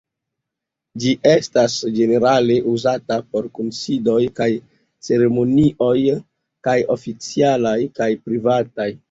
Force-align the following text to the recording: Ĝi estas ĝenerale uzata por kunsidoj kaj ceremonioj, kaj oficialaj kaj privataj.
Ĝi 1.01 1.09
estas 1.31 1.75
ĝenerale 1.97 2.55
uzata 2.71 3.17
por 3.35 3.49
kunsidoj 3.59 4.17
kaj 4.41 4.49
ceremonioj, 5.09 5.95
kaj 6.71 6.77
oficialaj 6.97 7.77
kaj 8.03 8.11
privataj. 8.27 8.91